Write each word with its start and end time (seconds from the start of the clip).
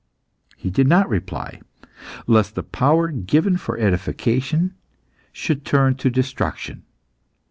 He 0.57 0.71
did 0.71 0.87
not 0.87 1.07
reply, 1.07 1.61
lest 2.25 2.55
the 2.55 2.63
power 2.63 3.09
given 3.09 3.55
for 3.55 3.77
edification 3.77 4.73
should 5.31 5.63
turn 5.63 5.93
to 5.97 6.09
destruction. 6.09 6.81